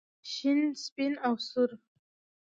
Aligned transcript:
شین 0.31 0.59
سپین 0.83 1.13
او 1.25 1.33
سور. 1.49 1.69